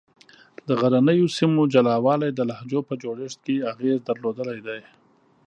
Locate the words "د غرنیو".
0.67-1.27